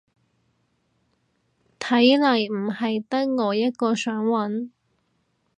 [1.79, 4.71] 睇嚟唔係得我一個想搵